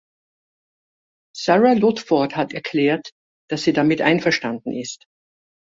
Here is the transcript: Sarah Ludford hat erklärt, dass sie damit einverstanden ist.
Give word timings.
Sarah 1.37 1.73
Ludford 1.75 2.35
hat 2.35 2.53
erklärt, 2.53 3.11
dass 3.51 3.61
sie 3.61 3.71
damit 3.71 4.01
einverstanden 4.01 4.73
ist. 4.75 5.05